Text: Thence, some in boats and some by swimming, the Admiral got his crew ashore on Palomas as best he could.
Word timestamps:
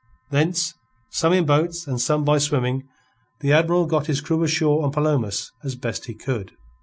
Thence, 0.31 0.73
some 1.11 1.31
in 1.31 1.45
boats 1.45 1.85
and 1.85 2.01
some 2.01 2.25
by 2.25 2.39
swimming, 2.39 2.87
the 3.41 3.53
Admiral 3.53 3.85
got 3.85 4.07
his 4.07 4.19
crew 4.19 4.41
ashore 4.41 4.83
on 4.83 4.91
Palomas 4.91 5.51
as 5.63 5.75
best 5.75 6.05
he 6.07 6.15
could. 6.15 6.53